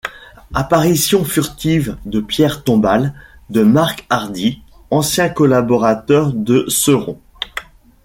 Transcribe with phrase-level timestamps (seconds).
[0.55, 3.13] Apparition furtive de Pierre Tombal,
[3.51, 7.19] de Marc Hardy, ancien collaborateur de Seron.